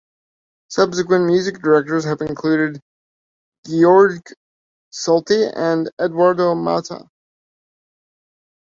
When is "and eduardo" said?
5.55-6.55